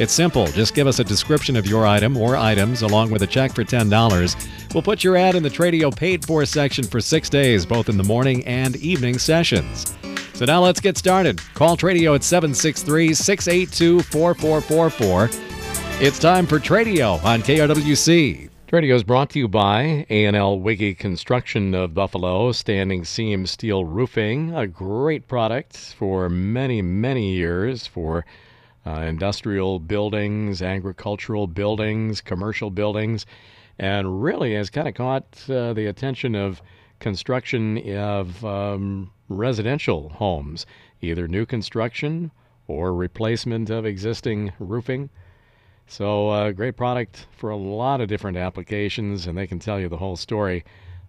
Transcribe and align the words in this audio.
It's 0.00 0.14
simple. 0.14 0.46
Just 0.46 0.74
give 0.74 0.86
us 0.86 0.98
a 0.98 1.04
description 1.04 1.56
of 1.56 1.66
your 1.66 1.86
item 1.86 2.16
or 2.16 2.34
items 2.34 2.80
along 2.80 3.10
with 3.10 3.20
a 3.20 3.26
check 3.26 3.54
for 3.54 3.64
$10. 3.64 4.72
We'll 4.72 4.82
put 4.82 5.04
your 5.04 5.14
ad 5.14 5.34
in 5.34 5.42
the 5.42 5.50
Tradio 5.50 5.94
paid 5.94 6.24
for 6.24 6.46
section 6.46 6.84
for 6.84 7.02
six 7.02 7.28
days, 7.28 7.66
both 7.66 7.90
in 7.90 7.98
the 7.98 8.02
morning 8.02 8.42
and 8.46 8.76
evening 8.76 9.18
sessions. 9.18 9.94
So 10.32 10.46
now 10.46 10.62
let's 10.62 10.80
get 10.80 10.96
started. 10.96 11.38
Call 11.52 11.76
Tradio 11.76 12.14
at 12.14 12.24
763 12.24 13.12
682 13.12 14.00
4444. 14.04 15.28
It's 16.00 16.18
time 16.18 16.46
for 16.46 16.58
Tradio 16.58 17.22
on 17.22 17.42
KRWC. 17.42 18.48
Tradio 18.68 18.94
is 18.94 19.04
brought 19.04 19.28
to 19.28 19.38
you 19.38 19.48
by 19.48 20.06
A&L 20.08 20.60
Wiggy 20.60 20.94
Construction 20.94 21.74
of 21.74 21.92
Buffalo, 21.92 22.52
standing 22.52 23.04
seam 23.04 23.44
steel 23.44 23.84
roofing, 23.84 24.54
a 24.54 24.66
great 24.66 25.28
product 25.28 25.76
for 25.98 26.30
many, 26.30 26.80
many 26.80 27.34
years 27.34 27.86
for 27.86 28.24
uh, 28.86 29.00
industrial 29.00 29.78
buildings, 29.78 30.62
agricultural 30.62 31.46
buildings, 31.46 32.20
commercial 32.20 32.70
buildings, 32.70 33.26
and 33.78 34.22
really 34.22 34.54
has 34.54 34.70
kind 34.70 34.88
of 34.88 34.94
caught 34.94 35.24
uh, 35.50 35.72
the 35.72 35.86
attention 35.86 36.34
of 36.34 36.62
construction 36.98 37.78
of 37.96 38.44
um, 38.44 39.10
residential 39.28 40.10
homes, 40.10 40.66
either 41.00 41.26
new 41.26 41.46
construction 41.46 42.30
or 42.66 42.94
replacement 42.94 43.70
of 43.70 43.84
existing 43.84 44.52
roofing. 44.58 45.10
So, 45.86 46.28
uh, 46.28 46.52
great 46.52 46.76
product 46.76 47.26
for 47.36 47.50
a 47.50 47.56
lot 47.56 48.00
of 48.00 48.08
different 48.08 48.36
applications, 48.36 49.26
and 49.26 49.36
they 49.36 49.46
can 49.46 49.58
tell 49.58 49.80
you 49.80 49.88
the 49.88 49.96
whole 49.96 50.16
story 50.16 50.64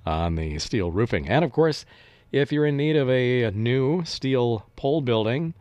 on 0.05 0.35
the 0.35 0.57
steel 0.57 0.91
roofing. 0.91 1.27
And 1.27 1.45
of 1.45 1.51
course, 1.51 1.85
if 2.31 2.51
you're 2.51 2.65
in 2.65 2.77
need 2.77 2.95
of 2.95 3.09
a 3.09 3.51
new 3.51 4.03
steel 4.05 4.65
pole 4.75 5.01
building, 5.01 5.53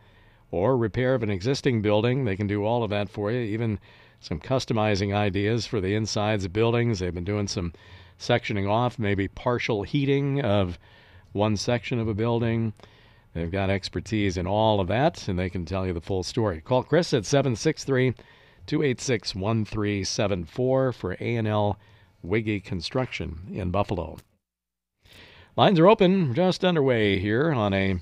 or 0.51 0.77
repair 0.77 1.15
of 1.15 1.23
an 1.23 1.29
existing 1.29 1.81
building. 1.81 2.25
They 2.25 2.35
can 2.35 2.47
do 2.47 2.65
all 2.65 2.83
of 2.83 2.89
that 2.91 3.09
for 3.09 3.31
you, 3.31 3.39
even 3.39 3.79
some 4.19 4.39
customizing 4.39 5.15
ideas 5.15 5.65
for 5.65 5.81
the 5.81 5.95
insides 5.95 6.45
of 6.45 6.53
buildings. 6.53 6.99
They've 6.99 7.13
been 7.13 7.23
doing 7.23 7.47
some 7.47 7.73
sectioning 8.19 8.69
off, 8.69 8.99
maybe 8.99 9.27
partial 9.27 9.83
heating 9.83 10.41
of 10.41 10.77
one 11.31 11.57
section 11.57 11.99
of 11.99 12.07
a 12.07 12.13
building. 12.13 12.73
They've 13.33 13.51
got 13.51 13.69
expertise 13.69 14.37
in 14.37 14.45
all 14.45 14.79
of 14.79 14.87
that, 14.89 15.27
and 15.27 15.39
they 15.39 15.49
can 15.49 15.65
tell 15.65 15.87
you 15.87 15.93
the 15.93 16.01
full 16.01 16.23
story. 16.23 16.61
Call 16.61 16.83
Chris 16.83 17.13
at 17.13 17.25
763 17.25 18.13
286 18.67 19.35
1374 19.35 20.91
for 20.91 21.13
A&L 21.13 21.79
Wiggy 22.21 22.59
Construction 22.59 23.39
in 23.51 23.71
Buffalo. 23.71 24.17
Lines 25.57 25.79
are 25.79 25.87
open, 25.87 26.33
just 26.33 26.63
underway 26.63 27.19
here 27.19 27.51
on 27.51 27.73
a 27.73 27.99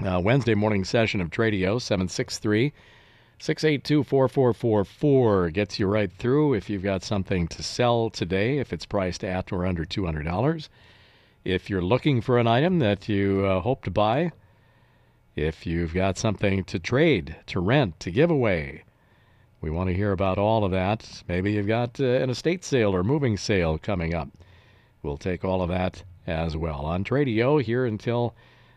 uh, 0.00 0.20
Wednesday 0.20 0.54
morning 0.54 0.84
session 0.84 1.20
of 1.20 1.30
Tradio, 1.30 1.80
763 1.80 2.72
682 3.38 4.04
4444 4.04 5.50
gets 5.50 5.78
you 5.78 5.86
right 5.86 6.12
through 6.12 6.54
if 6.54 6.70
you've 6.70 6.82
got 6.82 7.02
something 7.02 7.48
to 7.48 7.62
sell 7.62 8.08
today, 8.08 8.58
if 8.58 8.72
it's 8.72 8.86
priced 8.86 9.24
at 9.24 9.52
or 9.52 9.66
under 9.66 9.84
$200. 9.84 10.68
If 11.44 11.68
you're 11.68 11.82
looking 11.82 12.20
for 12.20 12.38
an 12.38 12.46
item 12.46 12.78
that 12.78 13.08
you 13.08 13.44
uh, 13.44 13.60
hope 13.60 13.82
to 13.84 13.90
buy, 13.90 14.30
if 15.34 15.66
you've 15.66 15.92
got 15.92 16.18
something 16.18 16.62
to 16.64 16.78
trade, 16.78 17.36
to 17.46 17.58
rent, 17.58 17.98
to 18.00 18.10
give 18.10 18.30
away, 18.30 18.84
we 19.60 19.70
want 19.70 19.88
to 19.88 19.94
hear 19.96 20.12
about 20.12 20.38
all 20.38 20.64
of 20.64 20.70
that. 20.70 21.22
Maybe 21.26 21.52
you've 21.52 21.66
got 21.66 22.00
uh, 22.00 22.04
an 22.04 22.30
estate 22.30 22.64
sale 22.64 22.94
or 22.94 23.02
moving 23.02 23.36
sale 23.36 23.76
coming 23.76 24.14
up. 24.14 24.28
We'll 25.02 25.16
take 25.16 25.44
all 25.44 25.62
of 25.62 25.68
that 25.68 26.04
as 26.26 26.56
well 26.56 26.84
on 26.84 27.02
Tradio 27.02 27.60
here 27.60 27.86
until 27.86 28.34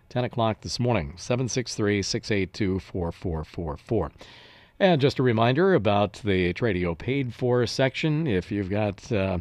10 0.09 0.23
o'clock 0.25 0.61
this 0.61 0.79
morning, 0.79 1.13
763 1.17 2.01
682 2.01 2.79
4444. 2.79 4.11
And 4.79 4.99
just 4.99 5.19
a 5.19 5.23
reminder 5.23 5.73
about 5.73 6.21
the 6.23 6.53
Tradio 6.53 6.97
paid 6.97 7.33
for 7.33 7.65
section. 7.65 8.27
If 8.27 8.51
you've 8.51 8.69
got 8.69 9.11
uh, 9.11 9.39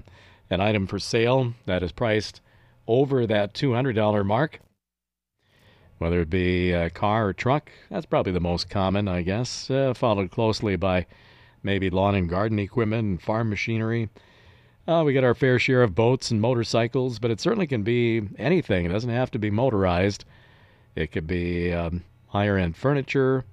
an 0.51 0.61
item 0.61 0.87
for 0.87 0.99
sale 0.99 1.55
that 1.67 1.83
is 1.83 1.93
priced 1.93 2.41
over 2.87 3.27
that 3.27 3.55
$200 3.55 4.25
mark, 4.25 4.61
whether 5.99 6.21
it 6.21 6.31
be 6.31 6.73
a 6.73 6.91
car 6.91 7.29
or 7.29 7.33
truck, 7.33 7.71
that's 7.91 8.07
probably 8.07 8.33
the 8.33 8.41
most 8.41 8.71
common, 8.71 9.09
I 9.09 9.23
guess, 9.23 9.71
uh, 9.71 9.95
followed 9.95 10.31
closely 10.31 10.77
by 10.77 11.07
maybe 11.63 11.91
lawn 11.91 12.15
and 12.15 12.29
garden 12.29 12.59
equipment 12.59 13.05
and 13.05 13.23
farm 13.23 13.51
machinery. 13.51 14.09
Uh, 14.87 15.03
we 15.05 15.15
get 15.15 15.25
our 15.25 15.35
fair 15.35 15.59
share 15.59 15.83
of 15.83 15.95
boats 15.95 16.31
and 16.31 16.41
motorcycles, 16.41 17.19
but 17.19 17.31
it 17.31 17.41
certainly 17.41 17.67
can 17.67 17.83
be 17.83 18.23
anything. 18.39 18.85
It 18.85 18.91
doesn't 18.91 19.11
have 19.11 19.31
to 19.31 19.39
be 19.39 19.51
motorized. 19.51 20.25
It 20.95 21.11
could 21.11 21.27
be 21.27 21.73
um, 21.73 22.05
higher 22.29 22.57
end 22.57 22.77
furniture. 22.77 23.45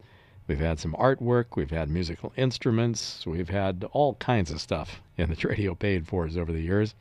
We've 0.47 0.59
had 0.59 0.79
some 0.79 0.93
artwork. 0.93 1.55
We've 1.55 1.71
had 1.71 1.89
musical 1.89 2.33
instruments. 2.35 3.25
We've 3.25 3.49
had 3.49 3.85
all 3.93 4.15
kinds 4.15 4.51
of 4.51 4.59
stuff 4.61 5.01
in 5.17 5.29
the 5.29 5.35
Tradio 5.35 5.77
paid 5.77 6.07
fors 6.07 6.37
over 6.37 6.51
the 6.51 6.61
years. 6.61 6.93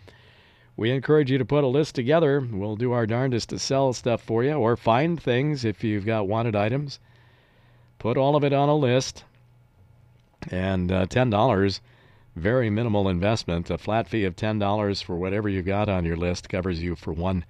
We 0.76 0.92
encourage 0.92 1.30
you 1.30 1.36
to 1.36 1.44
put 1.44 1.64
a 1.64 1.66
list 1.66 1.94
together. 1.94 2.40
We'll 2.40 2.76
do 2.76 2.92
our 2.92 3.06
darndest 3.06 3.50
to 3.50 3.58
sell 3.58 3.92
stuff 3.92 4.22
for 4.22 4.42
you 4.42 4.54
or 4.54 4.76
find 4.76 5.20
things 5.20 5.64
if 5.64 5.84
you've 5.84 6.06
got 6.06 6.28
wanted 6.28 6.56
items. 6.56 7.00
Put 7.98 8.16
all 8.16 8.36
of 8.36 8.44
it 8.44 8.52
on 8.52 8.68
a 8.68 8.76
list. 8.76 9.24
And 10.50 10.90
uh, 10.90 11.06
$10, 11.06 11.80
very 12.34 12.70
minimal 12.70 13.10
investment. 13.10 13.68
A 13.68 13.76
flat 13.76 14.08
fee 14.08 14.24
of 14.24 14.36
$10 14.36 15.02
for 15.02 15.16
whatever 15.16 15.50
you've 15.50 15.66
got 15.66 15.90
on 15.90 16.06
your 16.06 16.16
list 16.16 16.48
covers 16.48 16.82
you 16.82 16.96
for 16.96 17.12
one 17.12 17.44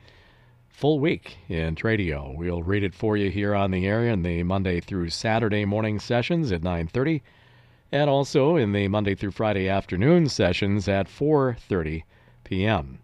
full 0.71 0.99
week 0.99 1.37
in 1.49 1.75
Tradio. 1.75 2.35
We'll 2.35 2.63
read 2.63 2.83
it 2.83 2.95
for 2.95 3.17
you 3.17 3.31
here 3.31 3.55
on 3.55 3.71
the 3.71 3.87
air 3.87 4.07
in 4.07 4.23
the 4.23 4.43
Monday 4.43 4.81
through 4.81 5.11
Saturday 5.11 5.65
morning 5.65 5.99
sessions 5.99 6.53
at 6.53 6.63
9:30 6.63 7.21
and 7.93 8.09
also 8.09 8.57
in 8.57 8.73
the 8.73 8.89
Monday 8.89 9.15
through 9.15 9.33
Friday 9.33 9.69
afternoon 9.69 10.29
sessions 10.29 10.89
at 10.89 11.09
4:30 11.09 12.05
p.m. 12.45 13.01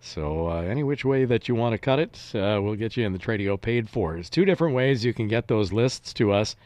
So 0.00 0.48
uh, 0.48 0.62
any 0.62 0.82
which 0.82 1.04
way 1.04 1.24
that 1.24 1.48
you 1.48 1.54
want 1.54 1.72
to 1.74 1.78
cut 1.78 1.98
it, 1.98 2.32
uh, 2.34 2.60
we'll 2.62 2.76
get 2.76 2.96
you 2.96 3.04
in 3.04 3.12
the 3.12 3.18
Tradio 3.18 3.60
paid 3.60 3.88
for. 3.88 4.14
There's 4.14 4.30
two 4.30 4.44
different 4.44 4.74
ways 4.74 5.04
you 5.04 5.12
can 5.12 5.28
get 5.28 5.48
those 5.48 5.72
lists 5.72 6.12
to 6.14 6.32
us. 6.32 6.56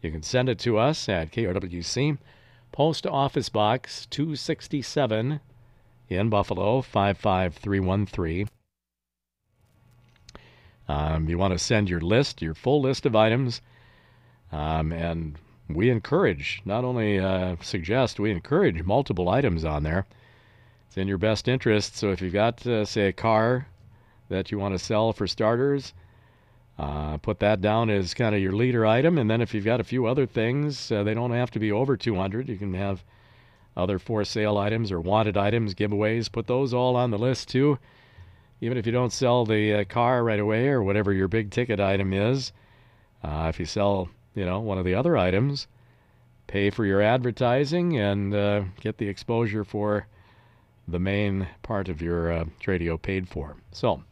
You 0.00 0.10
can 0.10 0.22
send 0.22 0.48
it 0.48 0.58
to 0.60 0.78
us 0.78 1.08
at 1.08 1.32
KRWC, 1.32 2.18
Post 2.70 3.06
Office 3.06 3.48
Box 3.48 4.06
267 4.06 5.40
in 6.08 6.28
Buffalo 6.28 6.80
55313. 6.82 8.48
Um, 10.88 11.28
you 11.28 11.36
want 11.36 11.52
to 11.52 11.58
send 11.58 11.90
your 11.90 12.00
list, 12.00 12.40
your 12.40 12.54
full 12.54 12.80
list 12.80 13.04
of 13.04 13.14
items, 13.14 13.60
um, 14.50 14.90
and 14.90 15.36
we 15.68 15.90
encourage, 15.90 16.62
not 16.64 16.84
only 16.84 17.18
uh, 17.18 17.56
suggest, 17.60 18.18
we 18.18 18.30
encourage 18.30 18.82
multiple 18.82 19.28
items 19.28 19.64
on 19.64 19.82
there. 19.82 20.06
It's 20.86 20.96
in 20.96 21.06
your 21.06 21.18
best 21.18 21.46
interest. 21.46 21.96
So 21.96 22.10
if 22.10 22.22
you've 22.22 22.32
got, 22.32 22.66
uh, 22.66 22.86
say, 22.86 23.08
a 23.08 23.12
car 23.12 23.66
that 24.30 24.50
you 24.50 24.58
want 24.58 24.74
to 24.74 24.78
sell 24.78 25.12
for 25.12 25.26
starters, 25.26 25.92
uh, 26.78 27.18
put 27.18 27.40
that 27.40 27.60
down 27.60 27.90
as 27.90 28.14
kind 28.14 28.34
of 28.34 28.40
your 28.40 28.52
leader 28.52 28.86
item. 28.86 29.18
And 29.18 29.28
then 29.28 29.42
if 29.42 29.52
you've 29.52 29.66
got 29.66 29.80
a 29.80 29.84
few 29.84 30.06
other 30.06 30.24
things, 30.24 30.90
uh, 30.90 31.02
they 31.02 31.12
don't 31.12 31.32
have 31.32 31.50
to 31.50 31.58
be 31.58 31.70
over 31.70 31.98
200. 31.98 32.48
You 32.48 32.56
can 32.56 32.72
have 32.72 33.04
other 33.76 33.98
for 33.98 34.24
sale 34.24 34.56
items 34.56 34.90
or 34.90 35.00
wanted 35.00 35.36
items, 35.36 35.74
giveaways. 35.74 36.32
Put 36.32 36.46
those 36.46 36.72
all 36.72 36.96
on 36.96 37.10
the 37.10 37.18
list 37.18 37.48
too 37.48 37.78
even 38.60 38.76
if 38.76 38.86
you 38.86 38.92
don't 38.92 39.12
sell 39.12 39.44
the 39.44 39.74
uh, 39.74 39.84
car 39.84 40.24
right 40.24 40.40
away 40.40 40.68
or 40.68 40.82
whatever 40.82 41.12
your 41.12 41.28
big 41.28 41.50
ticket 41.50 41.80
item 41.80 42.12
is, 42.12 42.52
uh, 43.22 43.46
if 43.48 43.58
you 43.58 43.66
sell, 43.66 44.08
you 44.34 44.44
know, 44.44 44.60
one 44.60 44.78
of 44.78 44.84
the 44.84 44.94
other 44.94 45.16
items, 45.16 45.66
pay 46.46 46.70
for 46.70 46.84
your 46.84 47.00
advertising 47.00 47.98
and 47.98 48.34
uh, 48.34 48.62
get 48.80 48.98
the 48.98 49.08
exposure 49.08 49.64
for 49.64 50.06
the 50.88 50.98
main 50.98 51.46
part 51.62 51.88
of 51.88 52.00
your 52.00 52.32
uh, 52.32 52.44
Tradio 52.60 53.00
paid 53.00 53.28
for. 53.28 53.56
So 53.72 54.02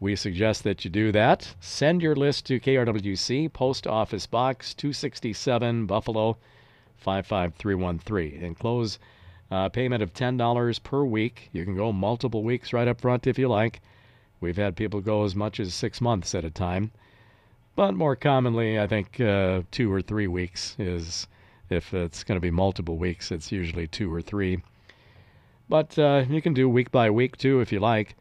we 0.00 0.16
suggest 0.16 0.64
that 0.64 0.84
you 0.84 0.90
do 0.90 1.12
that. 1.12 1.54
Send 1.60 2.02
your 2.02 2.16
list 2.16 2.46
to 2.46 2.60
KRWC, 2.60 3.52
Post 3.52 3.86
Office 3.86 4.26
Box 4.26 4.74
267, 4.74 5.86
Buffalo 5.86 6.38
55313. 6.98 8.42
Enclose 8.42 8.98
uh, 9.52 9.68
payment 9.68 10.02
of 10.02 10.14
$10 10.14 10.82
per 10.82 11.04
week. 11.04 11.50
You 11.52 11.66
can 11.66 11.76
go 11.76 11.92
multiple 11.92 12.42
weeks 12.42 12.72
right 12.72 12.88
up 12.88 13.02
front 13.02 13.26
if 13.26 13.38
you 13.38 13.48
like. 13.48 13.82
We've 14.40 14.56
had 14.56 14.76
people 14.76 15.02
go 15.02 15.24
as 15.24 15.36
much 15.36 15.60
as 15.60 15.74
six 15.74 16.00
months 16.00 16.34
at 16.34 16.42
a 16.42 16.50
time. 16.50 16.90
But 17.76 17.92
more 17.92 18.16
commonly, 18.16 18.80
I 18.80 18.86
think 18.86 19.20
uh, 19.20 19.62
two 19.70 19.92
or 19.92 20.00
three 20.00 20.26
weeks 20.26 20.74
is, 20.78 21.26
if 21.68 21.92
it's 21.92 22.24
going 22.24 22.36
to 22.36 22.40
be 22.40 22.50
multiple 22.50 22.96
weeks, 22.96 23.30
it's 23.30 23.52
usually 23.52 23.86
two 23.86 24.12
or 24.12 24.22
three. 24.22 24.62
But 25.68 25.98
uh, 25.98 26.24
you 26.30 26.40
can 26.40 26.54
do 26.54 26.66
week 26.66 26.90
by 26.90 27.10
week 27.10 27.36
too 27.36 27.60
if 27.60 27.72
you 27.72 27.78
like. 27.78 28.16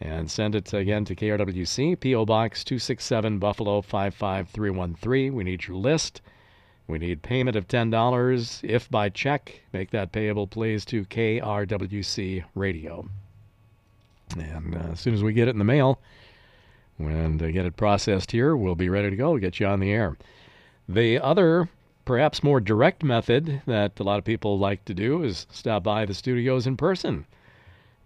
And 0.00 0.30
send 0.30 0.54
it 0.54 0.72
again 0.72 1.04
to 1.04 1.14
KRWC, 1.14 2.00
P.O. 2.00 2.24
Box 2.24 2.64
267 2.64 3.38
Buffalo 3.38 3.82
55313. 3.82 5.34
We 5.34 5.44
need 5.44 5.66
your 5.66 5.76
list. 5.76 6.22
We 6.90 6.98
need 6.98 7.22
payment 7.22 7.56
of 7.56 7.68
$10. 7.68 8.64
If 8.64 8.90
by 8.90 9.10
check, 9.10 9.60
make 9.72 9.90
that 9.92 10.10
payable, 10.10 10.48
please, 10.48 10.84
to 10.86 11.04
KRWC 11.04 12.42
Radio. 12.56 13.08
And 14.36 14.74
uh, 14.74 14.92
as 14.92 15.00
soon 15.00 15.14
as 15.14 15.22
we 15.22 15.32
get 15.32 15.46
it 15.46 15.52
in 15.52 15.58
the 15.58 15.64
mail 15.64 16.00
and 16.98 17.40
uh, 17.40 17.52
get 17.52 17.64
it 17.64 17.76
processed 17.76 18.32
here, 18.32 18.56
we'll 18.56 18.74
be 18.74 18.88
ready 18.88 19.08
to 19.08 19.14
go, 19.14 19.38
get 19.38 19.60
you 19.60 19.66
on 19.66 19.78
the 19.78 19.92
air. 19.92 20.16
The 20.88 21.20
other, 21.20 21.68
perhaps 22.04 22.42
more 22.42 22.60
direct 22.60 23.04
method 23.04 23.62
that 23.66 24.00
a 24.00 24.02
lot 24.02 24.18
of 24.18 24.24
people 24.24 24.58
like 24.58 24.84
to 24.86 24.94
do 24.94 25.22
is 25.22 25.46
stop 25.52 25.84
by 25.84 26.04
the 26.04 26.14
studios 26.14 26.66
in 26.66 26.76
person. 26.76 27.24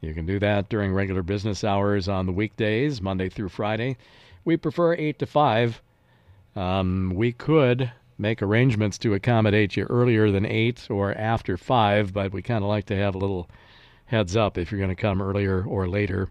You 0.03 0.13
can 0.13 0.27
do 0.27 0.39
that 0.41 0.69
during 0.69 0.93
regular 0.93 1.23
business 1.23 1.65
hours 1.65 2.07
on 2.07 2.27
the 2.27 2.33
weekdays, 2.33 3.01
Monday 3.01 3.31
through 3.31 3.49
Friday. 3.49 3.97
We 4.45 4.59
prefer 4.59 4.93
8 4.93 5.19
to 5.21 5.27
5. 5.27 5.81
Um, 6.55 7.13
we 7.15 7.33
could 7.33 7.91
make 8.19 8.43
arrangements 8.43 8.99
to 8.99 9.15
accommodate 9.15 9.77
you 9.77 9.85
earlier 9.85 10.31
than 10.31 10.47
8 10.47 10.89
or 10.91 11.13
after 11.15 11.57
5, 11.57 12.13
but 12.13 12.33
we 12.33 12.43
kind 12.43 12.63
of 12.63 12.69
like 12.69 12.87
to 12.87 12.97
have 12.97 13.15
a 13.15 13.19
little 13.19 13.49
heads 14.07 14.37
up 14.37 14.59
if 14.59 14.71
you're 14.71 14.79
going 14.79 14.95
to 14.95 15.01
come 15.01 15.21
earlier 15.21 15.65
or 15.65 15.89
later. 15.89 16.29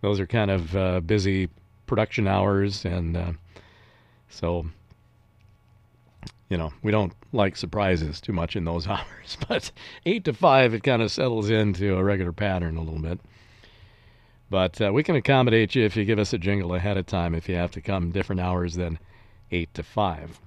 Those 0.00 0.20
are 0.20 0.26
kind 0.26 0.50
of 0.50 0.76
uh, 0.76 1.00
busy 1.00 1.48
production 1.86 2.28
hours, 2.28 2.84
and 2.84 3.16
uh, 3.16 3.32
so 4.28 4.66
you 6.48 6.56
know, 6.56 6.72
we 6.82 6.90
don't 6.90 7.12
like 7.32 7.56
surprises 7.56 8.20
too 8.20 8.32
much 8.32 8.56
in 8.56 8.64
those 8.64 8.86
hours, 8.88 9.36
but 9.48 9.70
8 10.06 10.24
to 10.24 10.32
5, 10.32 10.74
it 10.74 10.82
kind 10.82 11.02
of 11.02 11.10
settles 11.10 11.50
into 11.50 11.96
a 11.96 12.04
regular 12.04 12.32
pattern 12.32 12.76
a 12.76 12.82
little 12.82 13.00
bit. 13.00 13.20
But 14.50 14.80
uh, 14.80 14.92
we 14.92 15.02
can 15.02 15.16
accommodate 15.16 15.74
you 15.74 15.84
if 15.84 15.94
you 15.94 16.06
give 16.06 16.18
us 16.18 16.32
a 16.32 16.38
jingle 16.38 16.74
ahead 16.74 16.96
of 16.96 17.04
time 17.04 17.34
if 17.34 17.48
you 17.48 17.54
have 17.56 17.70
to 17.72 17.82
come 17.82 18.12
different 18.12 18.40
hours 18.40 18.76
than 18.76 18.98
8 19.50 19.74
to 19.74 19.82
5. 19.82 20.40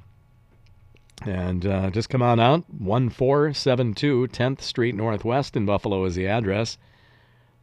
And 1.23 1.67
uh, 1.67 1.91
just 1.91 2.09
come 2.09 2.23
on 2.23 2.39
out. 2.39 2.63
1472 2.69 4.27
10th 4.27 4.61
Street 4.61 4.95
Northwest 4.95 5.55
in 5.55 5.67
Buffalo 5.67 6.03
is 6.05 6.15
the 6.15 6.27
address. 6.27 6.79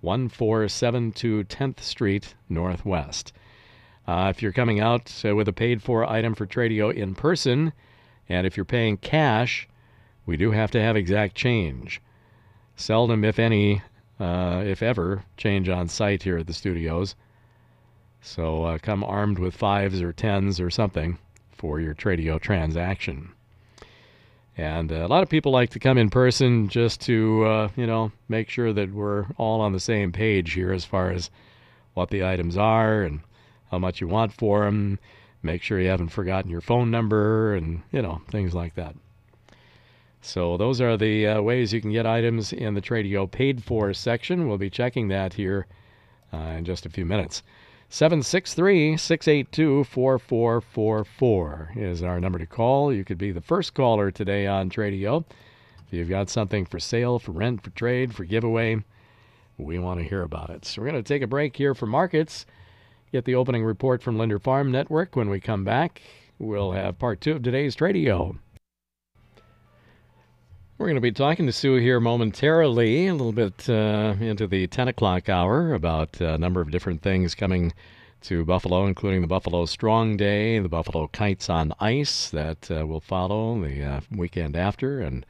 1472 0.00 1.42
10th 1.42 1.80
Street 1.80 2.34
Northwest. 2.48 3.32
Uh, 4.06 4.28
if 4.30 4.42
you're 4.42 4.52
coming 4.52 4.78
out 4.78 5.12
uh, 5.24 5.34
with 5.34 5.48
a 5.48 5.52
paid 5.52 5.82
for 5.82 6.08
item 6.08 6.34
for 6.34 6.46
Tradio 6.46 6.94
in 6.94 7.16
person, 7.16 7.72
and 8.28 8.46
if 8.46 8.56
you're 8.56 8.64
paying 8.64 8.96
cash, 8.96 9.68
we 10.24 10.36
do 10.36 10.52
have 10.52 10.70
to 10.70 10.80
have 10.80 10.96
exact 10.96 11.34
change. 11.34 12.00
Seldom, 12.76 13.24
if 13.24 13.40
any, 13.40 13.82
uh, 14.20 14.62
if 14.64 14.84
ever, 14.84 15.24
change 15.36 15.68
on 15.68 15.88
site 15.88 16.22
here 16.22 16.38
at 16.38 16.46
the 16.46 16.52
studios. 16.52 17.16
So 18.20 18.62
uh, 18.62 18.78
come 18.78 19.02
armed 19.02 19.40
with 19.40 19.56
fives 19.56 20.00
or 20.00 20.12
tens 20.12 20.60
or 20.60 20.70
something 20.70 21.18
for 21.50 21.80
your 21.80 21.94
Tradio 21.94 22.40
transaction. 22.40 23.32
And 24.58 24.92
uh, 24.92 24.96
a 24.96 25.08
lot 25.08 25.22
of 25.22 25.30
people 25.30 25.52
like 25.52 25.70
to 25.70 25.78
come 25.78 25.96
in 25.96 26.10
person 26.10 26.68
just 26.68 27.00
to, 27.02 27.44
uh, 27.44 27.68
you 27.76 27.86
know, 27.86 28.12
make 28.28 28.50
sure 28.50 28.74
that 28.74 28.92
we're 28.92 29.26
all 29.38 29.62
on 29.62 29.72
the 29.72 29.80
same 29.80 30.12
page 30.12 30.52
here 30.52 30.72
as 30.72 30.84
far 30.84 31.10
as 31.10 31.30
what 31.94 32.10
the 32.10 32.24
items 32.24 32.58
are 32.58 33.02
and 33.02 33.20
how 33.70 33.78
much 33.78 34.00
you 34.00 34.08
want 34.08 34.32
for 34.32 34.64
them 34.64 34.98
Make 35.42 35.62
sure 35.62 35.80
you 35.80 35.88
haven't 35.88 36.08
forgotten 36.08 36.50
your 36.50 36.60
phone 36.60 36.90
number 36.90 37.54
and, 37.54 37.82
you 37.92 38.02
know, 38.02 38.22
things 38.28 38.54
like 38.54 38.74
that. 38.74 38.96
So 40.20 40.56
those 40.56 40.80
are 40.80 40.96
the 40.96 41.28
uh, 41.28 41.42
ways 41.42 41.72
you 41.72 41.80
can 41.80 41.92
get 41.92 42.06
items 42.06 42.52
in 42.52 42.74
the 42.74 42.82
Tradio 42.82 43.30
paid 43.30 43.62
for 43.62 43.94
section. 43.94 44.48
We'll 44.48 44.58
be 44.58 44.70
checking 44.70 45.08
that 45.08 45.34
here 45.34 45.66
uh, 46.32 46.56
in 46.58 46.64
just 46.64 46.86
a 46.86 46.90
few 46.90 47.06
minutes. 47.06 47.44
763 47.90 48.98
682 48.98 49.82
4444 49.84 51.72
is 51.74 52.02
our 52.02 52.20
number 52.20 52.38
to 52.38 52.44
call. 52.44 52.92
You 52.92 53.02
could 53.02 53.16
be 53.16 53.32
the 53.32 53.40
first 53.40 53.72
caller 53.72 54.10
today 54.10 54.46
on 54.46 54.68
Tradio. 54.68 55.24
If 55.86 55.94
you've 55.94 56.10
got 56.10 56.28
something 56.28 56.66
for 56.66 56.78
sale, 56.78 57.18
for 57.18 57.32
rent, 57.32 57.62
for 57.62 57.70
trade, 57.70 58.14
for 58.14 58.24
giveaway, 58.24 58.84
we 59.56 59.78
want 59.78 60.00
to 60.00 60.06
hear 60.06 60.20
about 60.20 60.50
it. 60.50 60.66
So 60.66 60.82
we're 60.82 60.90
going 60.90 61.02
to 61.02 61.08
take 61.08 61.22
a 61.22 61.26
break 61.26 61.56
here 61.56 61.74
for 61.74 61.86
markets. 61.86 62.44
Get 63.10 63.24
the 63.24 63.36
opening 63.36 63.64
report 63.64 64.02
from 64.02 64.18
Linder 64.18 64.38
Farm 64.38 64.70
Network. 64.70 65.16
When 65.16 65.30
we 65.30 65.40
come 65.40 65.64
back, 65.64 66.02
we'll 66.38 66.72
have 66.72 66.98
part 66.98 67.22
two 67.22 67.36
of 67.36 67.42
today's 67.42 67.74
Tradio. 67.74 68.36
We're 70.78 70.86
going 70.86 70.94
to 70.94 71.00
be 71.00 71.10
talking 71.10 71.46
to 71.46 71.52
Sue 71.52 71.74
here 71.74 71.98
momentarily, 71.98 73.08
a 73.08 73.12
little 73.12 73.32
bit 73.32 73.68
uh, 73.68 74.14
into 74.20 74.46
the 74.46 74.68
10 74.68 74.86
o'clock 74.86 75.28
hour, 75.28 75.74
about 75.74 76.20
a 76.20 76.38
number 76.38 76.60
of 76.60 76.70
different 76.70 77.02
things 77.02 77.34
coming 77.34 77.72
to 78.20 78.44
Buffalo, 78.44 78.86
including 78.86 79.20
the 79.20 79.26
Buffalo 79.26 79.66
Strong 79.66 80.18
Day, 80.18 80.60
the 80.60 80.68
Buffalo 80.68 81.08
Kites 81.08 81.50
on 81.50 81.72
Ice 81.80 82.30
that 82.30 82.70
uh, 82.70 82.86
will 82.86 83.00
follow 83.00 83.60
the 83.60 83.82
uh, 83.82 84.00
weekend 84.12 84.54
after, 84.54 85.00
and 85.00 85.26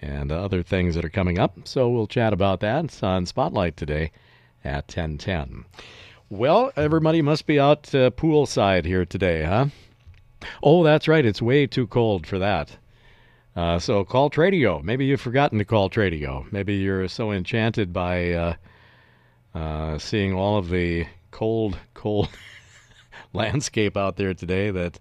and 0.00 0.32
other 0.32 0.62
things 0.62 0.94
that 0.94 1.04
are 1.04 1.10
coming 1.10 1.38
up. 1.38 1.68
So 1.68 1.90
we'll 1.90 2.06
chat 2.06 2.32
about 2.32 2.60
that 2.60 3.02
on 3.02 3.26
Spotlight 3.26 3.76
today 3.76 4.12
at 4.64 4.84
1010. 4.84 5.66
Well, 6.30 6.72
everybody 6.74 7.20
must 7.20 7.46
be 7.46 7.60
out 7.60 7.94
uh, 7.94 8.12
poolside 8.12 8.86
here 8.86 9.04
today, 9.04 9.44
huh? 9.44 9.66
Oh, 10.62 10.82
that's 10.82 11.06
right. 11.06 11.26
It's 11.26 11.42
way 11.42 11.66
too 11.66 11.86
cold 11.86 12.26
for 12.26 12.38
that. 12.38 12.78
Uh, 13.60 13.78
so 13.78 14.02
call 14.04 14.30
Tradio. 14.30 14.82
Maybe 14.82 15.04
you've 15.04 15.20
forgotten 15.20 15.58
to 15.58 15.66
call 15.66 15.90
Tradio. 15.90 16.50
Maybe 16.50 16.76
you're 16.76 17.08
so 17.08 17.30
enchanted 17.30 17.92
by 17.92 18.32
uh, 18.32 18.54
uh, 19.54 19.98
seeing 19.98 20.32
all 20.32 20.56
of 20.56 20.70
the 20.70 21.04
cold, 21.30 21.76
cold 21.92 22.30
landscape 23.34 23.98
out 23.98 24.16
there 24.16 24.32
today 24.32 24.70
that 24.70 24.98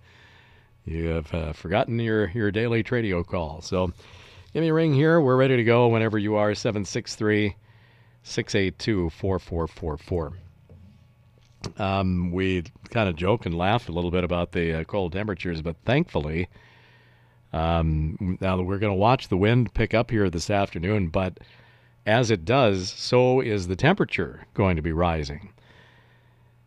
you 0.84 1.06
have 1.06 1.34
uh, 1.34 1.54
forgotten 1.54 2.00
your, 2.00 2.32
your 2.32 2.52
daily 2.52 2.84
Tradio 2.84 3.26
call. 3.26 3.62
So 3.62 3.94
give 4.54 4.62
me 4.62 4.68
a 4.68 4.74
ring 4.74 4.94
here. 4.94 5.22
We're 5.22 5.38
ready 5.38 5.56
to 5.56 5.64
go 5.64 5.88
whenever 5.88 6.18
you 6.18 6.36
are. 6.36 6.54
763 6.54 7.56
682 8.24 9.10
4444. 9.10 10.34
Um, 11.78 12.34
we 12.34 12.64
kind 12.90 13.08
of 13.08 13.16
joke 13.16 13.46
and 13.46 13.58
laugh 13.58 13.88
a 13.88 13.94
little 13.94 14.12
bit 14.12 14.26
about 14.26 14.52
the 14.52 14.82
uh, 14.82 14.84
cold 14.84 15.14
temperatures, 15.14 15.62
but 15.62 15.78
thankfully, 15.86 16.50
um, 17.54 18.38
now 18.42 18.62
we're 18.62 18.78
going 18.78 18.94
to 18.94 19.00
watch 19.00 19.28
the 19.28 19.38
wind 19.38 19.74
pick 19.74 19.94
up 19.94 20.12
here 20.12 20.30
this 20.30 20.50
afternoon, 20.50 21.08
but 21.08 21.40
as 22.06 22.32
it 22.32 22.46
does, 22.46 22.90
so 22.90 23.42
is 23.42 23.68
the 23.68 23.76
temperature 23.76 24.46
going 24.54 24.76
to 24.76 24.82
be 24.82 24.92
rising. 24.92 25.50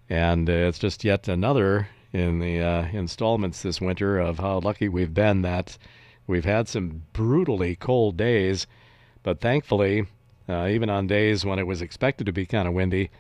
And 0.09 0.49
uh, 0.49 0.53
it's 0.53 0.79
just 0.79 1.05
yet 1.05 1.29
another 1.29 1.89
in 2.13 2.41
the 2.41 2.61
uh, 2.61 2.87
installments 2.93 3.63
this 3.63 3.81
winter 3.81 4.19
of 4.19 4.39
how 4.39 4.61
lucky 4.61 4.89
we've 4.89 5.15
been 5.15 5.43
that 5.43 5.79
we've 6.27 6.45
had 6.45 6.69
some 6.69 7.03
brutally 7.13 7.77
cold 7.77 8.17
days, 8.17 8.67
but 9.23 9.41
thankfully, 9.41 10.07
uh, 10.49 10.67
even 10.69 10.91
on 10.91 11.07
days 11.07 11.45
when 11.45 11.59
it 11.59 11.67
was 11.67 11.83
expected 11.83 12.27
to 12.27 12.33
be 12.33 12.45
kind 12.45 12.69
of 12.69 12.75
windy, 12.75 13.11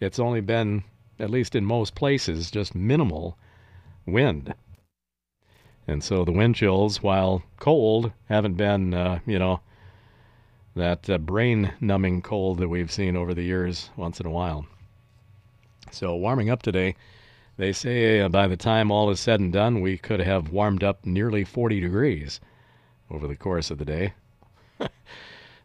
it's 0.00 0.18
only 0.18 0.40
been 0.40 0.84
at 1.18 1.30
least 1.30 1.54
in 1.54 1.64
most 1.64 1.94
places, 1.94 2.50
just 2.50 2.74
minimal 2.74 3.38
wind. 4.04 4.54
And 5.88 6.02
so 6.02 6.24
the 6.24 6.32
wind 6.32 6.56
chills, 6.56 7.02
while 7.02 7.42
cold, 7.58 8.12
haven't 8.28 8.54
been, 8.54 8.92
uh, 8.92 9.20
you 9.26 9.38
know, 9.38 9.60
that 10.74 11.08
uh, 11.08 11.18
brain 11.18 11.72
numbing 11.80 12.22
cold 12.22 12.58
that 12.58 12.68
we've 12.68 12.92
seen 12.92 13.16
over 13.16 13.32
the 13.32 13.42
years 13.42 13.90
once 13.96 14.20
in 14.20 14.26
a 14.26 14.30
while. 14.30 14.66
So, 15.90 16.14
warming 16.14 16.50
up 16.50 16.62
today, 16.62 16.96
they 17.56 17.72
say 17.72 18.20
uh, 18.20 18.28
by 18.28 18.48
the 18.48 18.56
time 18.56 18.90
all 18.90 19.10
is 19.10 19.20
said 19.20 19.40
and 19.40 19.52
done, 19.52 19.80
we 19.80 19.96
could 19.96 20.20
have 20.20 20.50
warmed 20.50 20.84
up 20.84 21.06
nearly 21.06 21.44
40 21.44 21.80
degrees 21.80 22.40
over 23.10 23.26
the 23.26 23.36
course 23.36 23.70
of 23.70 23.78
the 23.78 23.84
day. 23.84 24.12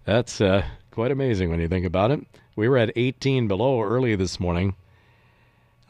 That's 0.05 0.39
uh, 0.39 0.63
quite 0.91 1.11
amazing 1.11 1.49
when 1.49 1.59
you 1.59 1.67
think 1.67 1.85
about 1.85 2.11
it. 2.11 2.21
We 2.55 2.69
were 2.69 2.77
at 2.77 2.93
18 2.95 3.47
below 3.47 3.81
early 3.81 4.15
this 4.15 4.39
morning. 4.39 4.75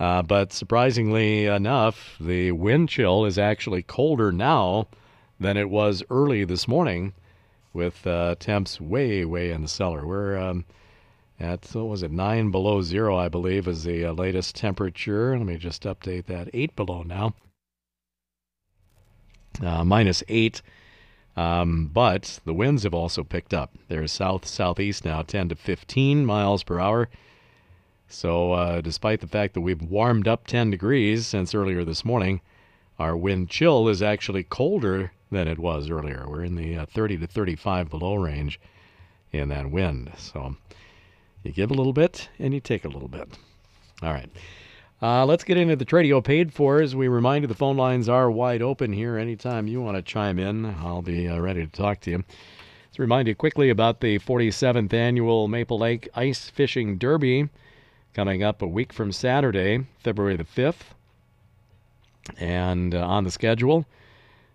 Uh, 0.01 0.24
but 0.24 0.51
surprisingly 0.51 1.46
enough, 1.46 2.15
the 2.20 2.51
wind 2.53 2.89
chill 2.89 3.24
is 3.24 3.38
actually 3.38 3.84
colder 3.84 4.31
now 4.31 4.88
than 5.39 5.58
it 5.58 5.70
was 5.70 6.01
early 6.10 6.43
this 6.43 6.67
morning, 6.67 7.13
with 7.72 8.08
uh, 8.08 8.34
temps 8.39 8.81
way, 8.81 9.24
way 9.24 9.51
in 9.51 9.62
the 9.62 9.67
cellar. 9.67 10.03
We're 10.03 10.36
um, 10.39 10.65
at, 11.39 11.70
what 11.74 11.86
was 11.86 12.01
it, 12.01 12.10
9 12.10 12.50
below 12.50 12.81
zero, 12.81 13.15
I 13.15 13.29
believe, 13.29 13.67
is 13.67 13.84
the 13.84 14.05
uh, 14.05 14.13
latest 14.13 14.55
temperature. 14.55 15.38
Let 15.38 15.46
me 15.46 15.58
just 15.58 15.84
update 15.84 16.25
that. 16.25 16.50
8 16.51 16.75
below 16.75 17.03
now. 17.03 17.36
Uh, 19.63 19.84
minus 19.84 20.24
8. 20.27 20.63
Um, 21.38 21.91
but 21.93 22.39
the 22.43 22.55
winds 22.55 22.81
have 22.84 22.96
also 22.96 23.24
picked 23.24 23.53
up. 23.53 23.77
They're 23.88 24.08
south 24.08 24.48
southeast 24.48 25.05
now, 25.05 25.22
10 25.22 25.50
to 25.50 25.55
15 25.55 26.25
miles 26.25 26.63
per 26.63 26.79
hour. 26.79 27.08
So, 28.12 28.51
uh, 28.51 28.82
despite 28.82 29.22
the 29.22 29.27
fact 29.27 29.53
that 29.53 29.62
we've 29.62 29.82
warmed 29.82 30.27
up 30.27 30.46
10 30.46 30.70
degrees 30.70 31.25
since 31.25 31.56
earlier 31.56 31.86
this 31.86 32.03
morning, 32.03 32.41
our 33.00 33.15
wind 33.15 33.50
chill 33.50 33.88
is 33.88 34.01
actually 34.01 34.44
colder 34.44 35.13
than 35.32 35.48
it 35.48 35.58
was 35.58 35.89
earlier. 35.89 36.25
We're 36.27 36.44
in 36.44 36.56
the 36.56 36.77
uh, 36.77 36.86
30 36.88 37.20
to 37.20 37.27
35 37.27 37.89
below 37.89 38.15
range 38.15 38.60
in 39.32 39.48
that 39.48 39.72
wind. 39.72 40.12
So 40.18 40.58
you 41.41 41.53
give 41.53 41.72
a 41.72 41.74
little 41.74 41.94
bit 41.94 42.27
and 42.38 42.53
you 42.53 42.60
take 42.60 42.84
a 42.84 42.89
little 42.89 43.08
bit. 43.08 43.30
All 44.03 44.12
right. 44.12 44.30
Uh, 45.01 45.25
let's 45.25 45.46
get 45.46 45.58
into 45.58 45.77
the 45.77 45.86
Tradio 45.86 46.22
paid 46.22 46.53
for. 46.53 46.82
As 46.82 46.94
we 46.94 47.08
remind 47.08 47.44
you, 47.44 47.48
the 47.48 47.56
phone 47.56 47.77
lines 47.77 48.10
are 48.10 48.30
wide 48.30 48.62
open 48.62 48.91
here. 48.91 49.18
Anytime 49.18 49.68
you 49.68 49.82
want 49.82 49.96
to 49.96 50.01
chime 50.01 50.38
in, 50.38 50.65
I'll 50.65 51.01
be 51.01 51.30
uh, 51.30 51.39
ready 51.39 51.65
to 51.65 51.72
talk 51.72 52.01
to 52.01 52.12
you. 52.12 52.18
Let's 52.88 53.00
remind 53.00 53.30
you 53.30 53.36
quickly 53.36 53.70
about 53.70 54.01
the 54.01 54.20
47th 54.20 54.94
annual 54.94 55.48
Maple 55.48 55.80
Lake 55.80 56.10
Ice 56.13 56.50
Fishing 56.50 56.98
Derby 56.98 57.48
coming 58.13 58.44
up 58.44 58.62
a 58.62 58.68
week 58.68 58.91
from 58.91 59.12
Saturday, 59.12 59.86
February 60.00 60.36
the 60.36 60.44
5th. 60.44 60.94
And 62.38 62.94
uh, 62.94 63.06
on 63.06 63.24
the 63.24 63.32
schedule, 63.32 63.86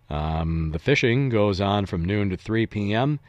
um, 0.09 0.71
the 0.71 0.79
fishing 0.79 1.29
goes 1.29 1.59
on 1.59 1.85
from 1.85 2.05
noon 2.05 2.29
to 2.29 2.37
3 2.37 2.65
p.m. 2.67 3.19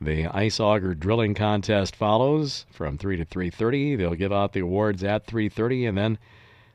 The 0.00 0.26
ice 0.26 0.58
auger 0.58 0.94
drilling 0.94 1.34
contest 1.34 1.94
follows 1.94 2.66
from 2.70 2.98
3 2.98 3.16
to 3.18 3.24
3:30. 3.24 3.96
They'll 3.96 4.14
give 4.14 4.32
out 4.32 4.52
the 4.52 4.60
awards 4.60 5.04
at 5.04 5.26
3:30, 5.26 5.88
and 5.88 5.98
then 5.98 6.18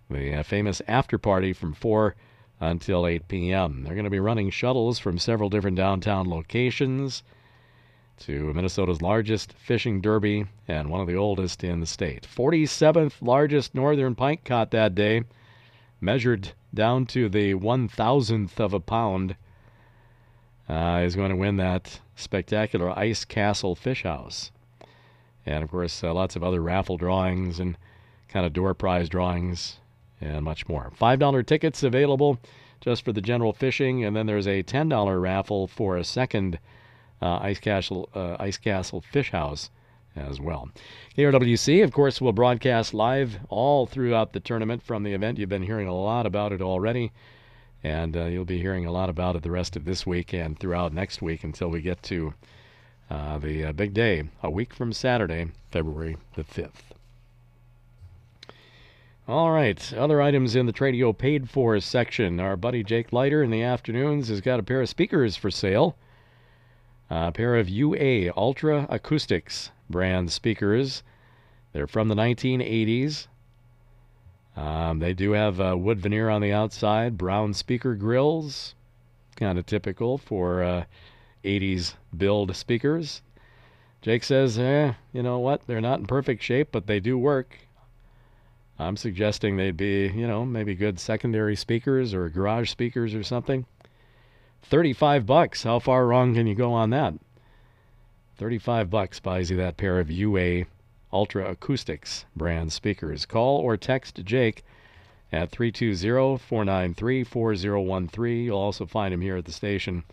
the 0.10 0.36
uh, 0.36 0.44
famous 0.44 0.82
after 0.88 1.18
party 1.18 1.52
from 1.54 1.74
4 1.74 2.16
until 2.60 3.06
8 3.06 3.28
p.m. 3.28 3.84
They're 3.84 3.96
going 3.96 4.06
to 4.06 4.10
be 4.10 4.20
running 4.20 4.50
shuttles 4.50 5.00
from 5.00 5.18
several 5.18 5.50
different 5.50 5.76
downtown 5.76 6.30
locations 6.30 7.24
to 8.20 8.54
Minnesota's 8.54 9.02
largest 9.02 9.54
fishing 9.54 10.02
derby 10.02 10.46
and 10.68 10.90
one 10.90 11.02
of 11.02 11.08
the 11.08 11.16
oldest 11.16 11.64
in 11.64 11.80
the 11.80 11.86
state. 11.86 12.28
47th 12.36 13.14
largest 13.22 13.76
northern 13.76 14.16
pike 14.16 14.44
caught 14.44 14.72
that 14.72 14.96
day, 14.96 15.24
measured 16.02 16.54
down 16.74 17.06
to 17.06 17.30
the 17.30 17.54
one 17.54 17.88
thousandth 17.88 18.60
of 18.60 18.74
a 18.74 18.80
pound 18.80 19.36
uh, 20.70 21.02
is 21.04 21.16
going 21.16 21.30
to 21.30 21.36
win 21.36 21.58
that 21.58 22.00
spectacular 22.16 22.98
Ice 22.98 23.24
Castle 23.24 23.76
Fish 23.76 24.04
House. 24.04 24.52
And 25.46 25.64
of 25.64 25.72
course, 25.72 26.04
uh, 26.04 26.14
lots 26.14 26.36
of 26.36 26.44
other 26.44 26.62
raffle 26.62 26.98
drawings 26.98 27.60
and 27.60 27.78
kind 28.28 28.46
of 28.46 28.54
door 28.54 28.74
prize 28.74 29.08
drawings 29.08 29.78
and 30.20 30.44
much 30.44 30.68
more. 30.68 30.92
$5 31.00 31.46
tickets 31.46 31.84
available 31.84 32.40
just 32.82 33.06
for 33.06 33.14
the 33.14 33.22
general 33.22 33.54
fishing, 33.54 34.04
and 34.04 34.16
then 34.16 34.26
there's 34.26 34.48
a 34.48 34.64
$10 34.64 35.22
raffle 35.22 35.68
for 35.68 35.98
a 35.98 36.04
second 36.04 36.60
uh, 37.22 37.40
Ice 37.42 37.60
Castle 37.60 38.10
uh, 38.14 38.38
Ice 38.40 38.58
Castle 38.58 39.02
Fish 39.02 39.32
House 39.32 39.70
as 40.16 40.40
well. 40.42 40.70
KRWC, 41.16 41.84
of 41.84 41.92
course, 41.92 42.20
will 42.20 42.34
broadcast 42.34 42.94
live 42.94 43.40
all 43.50 43.86
throughout 43.86 44.34
the 44.34 44.40
tournament 44.40 44.82
from 44.82 45.04
the 45.04 45.14
event. 45.14 45.38
You've 45.38 45.50
been 45.50 45.64
hearing 45.64 45.88
a 45.88 45.96
lot 45.96 46.26
about 46.26 46.52
it 46.52 46.62
already 46.62 47.12
and 47.84 48.18
uh, 48.18 48.26
you'll 48.26 48.46
be 48.46 48.60
hearing 48.60 48.86
a 48.86 48.92
lot 48.92 49.10
about 49.10 49.36
it 49.36 49.44
the 49.44 49.52
rest 49.52 49.76
of 49.76 49.86
this 49.86 50.06
week 50.06 50.34
and 50.34 50.60
throughout 50.60 50.94
next 50.94 51.22
week 51.22 51.44
until 51.44 51.70
we 51.70 51.82
get 51.82 52.02
to 52.04 52.34
uh, 53.10 53.38
the 53.38 53.66
uh, 53.66 53.72
big 53.72 53.94
day, 53.94 54.24
a 54.44 54.50
week 54.50 54.74
from 54.74 54.92
Saturday, 54.92 55.48
February 55.72 56.18
the 56.36 56.44
5th. 56.44 56.82
All 59.28 59.52
right, 59.52 59.94
other 59.94 60.22
items 60.22 60.56
in 60.56 60.66
the 60.66 60.74
Tradio 60.74 61.18
paid 61.18 61.50
for 61.50 61.80
section. 61.80 62.40
Our 62.40 62.56
buddy 62.56 62.84
Jake 62.84 63.12
Leiter 63.12 63.44
in 63.44 63.52
the 63.52 63.62
afternoons 63.62 64.30
has 64.30 64.42
got 64.42 64.60
a 64.60 64.64
pair 64.64 64.82
of 64.82 64.90
speakers 64.90 65.36
for 65.36 65.52
sale. 65.52 65.96
A 67.10 67.32
pair 67.32 67.56
of 67.56 67.70
UA 67.70 68.34
Ultra 68.36 68.86
Acoustics 68.90 69.72
brand 69.90 70.32
speakers. 70.32 71.04
They're 71.72 71.88
from 71.88 72.10
the 72.10 72.16
1980s. 72.16 73.28
Um, 74.56 75.00
they 75.00 75.14
do 75.14 75.32
have 75.32 75.62
uh, 75.62 75.78
wood 75.78 76.00
veneer 76.00 76.30
on 76.30 76.42
the 76.42 76.52
outside, 76.52 77.18
brown 77.18 77.54
speaker 77.54 77.96
grills, 77.96 78.76
kind 79.36 79.60
of 79.60 79.66
typical 79.66 80.18
for 80.18 80.64
uh, 80.64 80.84
80s 81.44 81.94
build 82.16 82.56
speakers. 82.56 83.22
Jake 84.02 84.24
says, 84.24 84.58
eh, 84.58 84.94
you 85.14 85.24
know 85.24 85.40
what? 85.40 85.66
They're 85.68 85.82
not 85.82 86.00
in 86.00 86.08
perfect 86.08 86.44
shape, 86.44 86.70
but 86.72 86.88
they 86.88 87.00
do 87.00 87.18
work. 87.18 87.58
I'm 88.80 88.98
suggesting 88.98 89.58
they'd 89.58 89.78
be, 89.78 90.08
you 90.08 90.28
know, 90.28 90.46
maybe 90.46 90.76
good 90.76 91.00
secondary 91.00 91.56
speakers 91.56 92.14
or 92.14 92.30
garage 92.30 92.70
speakers 92.70 93.16
or 93.16 93.24
something. 93.24 93.66
35 94.64 95.26
bucks. 95.26 95.64
How 95.64 95.80
far 95.80 96.06
wrong 96.08 96.34
can 96.34 96.48
you 96.48 96.56
go 96.56 96.74
on 96.74 96.90
that? 96.92 97.14
35 98.38 98.90
bucks 98.90 99.20
buys 99.20 99.50
you 99.50 99.58
that 99.58 99.78
pair 99.78 100.00
of 100.00 100.12
UA 100.12 100.66
Ultra 101.12 101.50
Acoustics 101.50 102.26
brand 102.36 102.72
speakers. 102.72 103.26
Call 103.26 103.60
or 103.60 103.78
text 103.78 104.24
Jake 104.24 104.64
at 105.32 105.50
320 105.52 106.38
493 106.38 107.24
4013. 107.24 108.44
You'll 108.46 108.58
also 108.58 108.86
find 108.86 109.14
him 109.14 109.22
here 109.22 109.38
at 109.38 109.46
the 109.46 109.52
station 109.52 110.04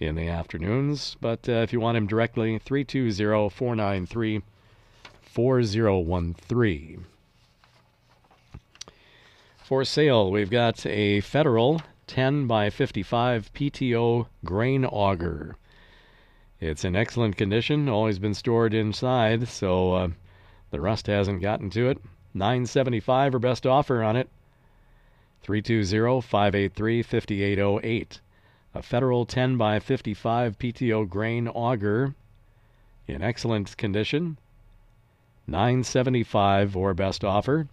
in 0.00 0.16
the 0.16 0.28
afternoons. 0.28 1.16
But 1.20 1.48
uh, 1.48 1.52
if 1.52 1.72
you 1.72 1.80
want 1.80 1.96
him 1.96 2.06
directly, 2.06 2.58
320 2.58 3.50
493 3.50 4.42
4013. 5.22 7.04
For 9.62 9.84
sale, 9.84 10.30
we've 10.30 10.50
got 10.50 10.84
a 10.84 11.20
Federal 11.20 11.80
10 12.06 12.46
by 12.46 12.70
55 12.70 13.52
PTO 13.52 14.26
grain 14.44 14.84
auger. 14.84 15.56
It's 16.60 16.84
in 16.84 16.96
excellent 16.96 17.36
condition, 17.36 17.88
always 17.88 18.18
been 18.18 18.34
stored 18.34 18.74
inside, 18.74 19.48
so 19.48 19.92
uh, 19.92 20.08
the 20.70 20.80
rust 20.80 21.06
hasn't 21.06 21.42
gotten 21.42 21.70
to 21.70 21.88
it. 21.88 21.98
975 22.34 23.34
or 23.34 23.38
best 23.38 23.66
offer 23.66 24.02
on 24.02 24.16
it. 24.16 24.28
320-583-5808. 25.44 28.20
A 28.74 28.82
Federal 28.82 29.26
10 29.26 29.56
by 29.56 29.78
55 29.78 30.58
PTO 30.58 31.08
grain 31.08 31.46
auger 31.48 32.14
in 33.06 33.22
excellent 33.22 33.76
condition. 33.76 34.36
975 35.46 36.76
or 36.76 36.92
best 36.94 37.24
offer. 37.24 37.68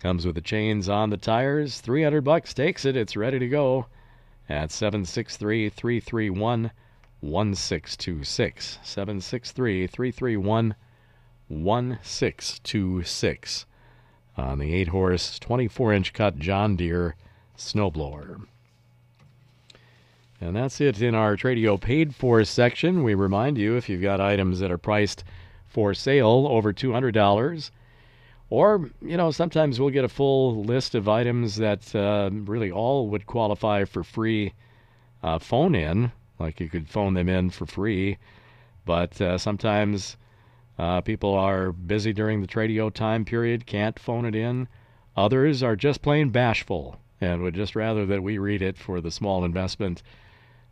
Comes 0.00 0.26
with 0.26 0.34
the 0.34 0.42
chains 0.42 0.88
on 0.88 1.10
the 1.10 1.16
tires. 1.16 1.80
300 1.80 2.22
bucks 2.22 2.52
takes 2.52 2.84
it. 2.84 2.96
It's 2.96 3.16
ready 3.16 3.38
to 3.38 3.48
go 3.48 3.86
at 4.48 4.70
763 4.70 5.70
331 5.70 6.70
1626. 7.20 8.78
763 8.82 9.86
331 9.86 10.74
1626 11.48 13.66
on 14.36 14.58
the 14.58 14.74
8 14.74 14.88
horse, 14.88 15.38
24 15.38 15.92
inch 15.92 16.12
cut 16.12 16.38
John 16.38 16.76
Deere 16.76 17.14
snowblower. 17.56 18.46
And 20.40 20.54
that's 20.54 20.80
it 20.80 21.00
in 21.00 21.14
our 21.14 21.36
Tradio 21.36 21.80
paid 21.80 22.14
for 22.14 22.44
section. 22.44 23.02
We 23.02 23.14
remind 23.14 23.56
you 23.56 23.76
if 23.76 23.88
you've 23.88 24.02
got 24.02 24.20
items 24.20 24.60
that 24.60 24.70
are 24.70 24.78
priced 24.78 25.24
for 25.66 25.94
sale 25.94 26.46
over 26.50 26.72
$200, 26.72 27.70
or, 28.48 28.90
you 29.00 29.16
know, 29.16 29.30
sometimes 29.30 29.80
we'll 29.80 29.90
get 29.90 30.04
a 30.04 30.08
full 30.08 30.62
list 30.62 30.94
of 30.94 31.08
items 31.08 31.56
that 31.56 31.94
uh, 31.94 32.30
really 32.32 32.70
all 32.70 33.08
would 33.08 33.26
qualify 33.26 33.84
for 33.84 34.04
free 34.04 34.52
uh, 35.22 35.38
phone 35.38 35.74
in, 35.74 36.12
like 36.38 36.60
you 36.60 36.68
could 36.68 36.88
phone 36.88 37.14
them 37.14 37.28
in 37.28 37.50
for 37.50 37.66
free. 37.66 38.18
But 38.84 39.20
uh, 39.20 39.38
sometimes 39.38 40.16
uh, 40.78 41.00
people 41.00 41.34
are 41.34 41.72
busy 41.72 42.12
during 42.12 42.40
the 42.40 42.46
Tradio 42.46 42.92
time 42.92 43.24
period, 43.24 43.66
can't 43.66 43.98
phone 43.98 44.24
it 44.24 44.34
in. 44.34 44.68
Others 45.16 45.62
are 45.62 45.76
just 45.76 46.02
plain 46.02 46.30
bashful 46.30 46.98
and 47.20 47.42
would 47.42 47.54
just 47.54 47.74
rather 47.74 48.04
that 48.06 48.22
we 48.22 48.38
read 48.38 48.60
it 48.60 48.76
for 48.76 49.00
the 49.00 49.10
small 49.10 49.44
investment 49.44 50.02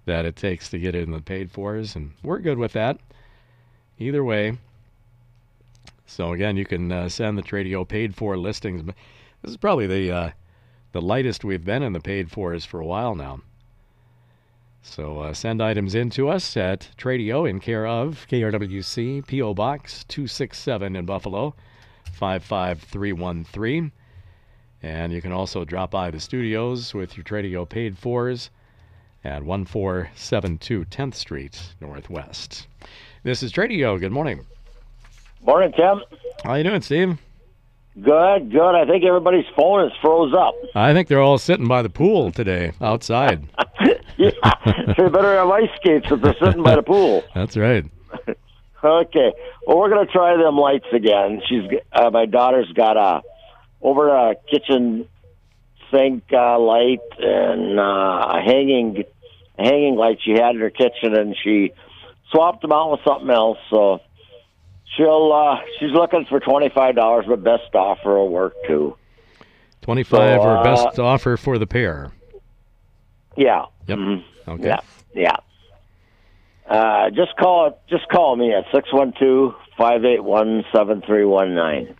that 0.04 0.24
it 0.24 0.36
takes 0.36 0.68
to 0.68 0.78
get 0.78 0.94
it 0.94 1.04
in 1.04 1.10
the 1.10 1.20
paid 1.20 1.50
fors, 1.50 1.96
and 1.96 2.12
we're 2.22 2.38
good 2.38 2.58
with 2.58 2.72
that. 2.72 2.98
Either 3.98 4.22
way. 4.22 4.58
So 6.06 6.32
again, 6.32 6.56
you 6.56 6.66
can 6.66 6.92
uh, 6.92 7.08
send 7.08 7.38
the 7.38 7.42
Tradio 7.42 7.88
paid 7.88 8.14
for 8.14 8.36
listings. 8.36 8.84
This 8.84 9.52
is 9.52 9.56
probably 9.56 9.86
the 9.86 10.10
uh, 10.10 10.30
the 10.92 11.00
lightest 11.00 11.44
we've 11.44 11.64
been 11.64 11.82
in 11.82 11.92
the 11.92 12.00
paid 12.00 12.30
fors 12.30 12.64
for 12.64 12.80
a 12.80 12.86
while 12.86 13.14
now. 13.14 13.40
So 14.86 15.20
uh, 15.20 15.32
send 15.32 15.62
items 15.62 15.94
in 15.94 16.10
to 16.10 16.28
us 16.28 16.56
at 16.56 16.88
Tradio 16.98 17.48
in 17.48 17.58
care 17.58 17.86
of 17.86 18.26
KRWC 18.30 19.26
PO 19.26 19.54
Box 19.54 20.04
267 20.04 20.94
in 20.94 21.06
Buffalo 21.06 21.54
55313. 22.12 23.90
And 24.82 25.12
you 25.12 25.22
can 25.22 25.32
also 25.32 25.64
drop 25.64 25.90
by 25.90 26.10
the 26.10 26.20
studios 26.20 26.92
with 26.92 27.16
your 27.16 27.24
Tradio 27.24 27.66
paid 27.66 27.96
fours 27.96 28.50
at 29.24 29.42
1472 29.42 30.84
10th 30.84 31.14
Street 31.14 31.60
Northwest. 31.80 32.68
This 33.22 33.42
is 33.42 33.52
Tradio. 33.52 33.98
Good 33.98 34.12
morning. 34.12 34.44
Morning, 35.42 35.72
Tim. 35.72 36.02
How 36.44 36.54
you 36.54 36.62
doing, 36.62 36.82
Steve? 36.82 37.18
Good, 37.94 38.50
good. 38.50 38.74
I 38.74 38.84
think 38.86 39.04
everybody's 39.04 39.46
phone 39.56 39.86
is 39.86 39.92
froze 40.02 40.34
up. 40.34 40.54
I 40.74 40.92
think 40.92 41.08
they're 41.08 41.20
all 41.20 41.38
sitting 41.38 41.68
by 41.68 41.80
the 41.80 41.88
pool 41.88 42.32
today 42.32 42.72
outside. 42.80 43.48
yeah, 44.18 44.30
they 44.96 45.08
better 45.08 45.36
have 45.36 45.48
ice 45.48 45.68
skates 45.76 46.06
if 46.10 46.20
they're 46.20 46.36
sitting 46.40 46.62
by 46.62 46.76
the 46.76 46.82
pool. 46.82 47.24
That's 47.34 47.56
right. 47.56 47.84
Okay. 48.82 49.32
Well, 49.66 49.78
we're 49.78 49.88
gonna 49.88 50.06
try 50.06 50.36
them 50.36 50.56
lights 50.56 50.86
again. 50.92 51.40
She's 51.48 51.62
uh, 51.92 52.10
my 52.10 52.26
daughter's 52.26 52.70
got 52.72 52.96
a 52.96 53.22
over 53.80 54.08
a 54.08 54.34
kitchen 54.50 55.08
sink 55.90 56.24
uh, 56.32 56.58
light 56.58 57.00
and 57.18 57.78
uh, 57.78 57.82
a 57.82 58.42
hanging 58.44 59.04
a 59.58 59.62
hanging 59.62 59.96
light 59.96 60.18
she 60.22 60.32
had 60.32 60.54
in 60.54 60.60
her 60.60 60.70
kitchen, 60.70 61.16
and 61.16 61.34
she 61.42 61.72
swapped 62.30 62.62
them 62.62 62.72
out 62.72 62.90
with 62.90 63.00
something 63.06 63.30
else. 63.30 63.58
So 63.70 64.00
she'll 64.96 65.32
uh, 65.32 65.60
she's 65.80 65.92
looking 65.92 66.26
for 66.28 66.40
twenty 66.40 66.68
five 66.68 66.94
dollars, 66.94 67.24
but 67.26 67.42
best 67.42 67.74
offer 67.74 68.14
will 68.14 68.28
work 68.28 68.54
too. 68.66 68.96
Twenty 69.82 70.02
five 70.02 70.40
So, 70.40 70.42
or 70.42 70.58
uh, 70.58 70.62
best 70.62 70.98
offer 70.98 71.36
for 71.36 71.58
the 71.58 71.66
pair. 71.66 72.12
Yeah. 73.36 73.66
Yep. 73.86 73.98
Mhm. 73.98 74.24
Okay. 74.48 74.68
Yeah. 74.68 74.80
Yeah. 75.14 75.36
Uh, 76.66 77.10
just 77.10 77.36
call 77.36 77.78
just 77.88 78.08
call 78.08 78.36
me 78.36 78.52
at 78.52 78.64
six 78.72 78.92
one 78.92 79.12
two 79.18 79.54
five 79.76 80.04
eight 80.04 80.24
one 80.24 80.64
seven 80.74 81.02
three 81.02 81.24
one 81.24 81.54
nine. 81.54 81.94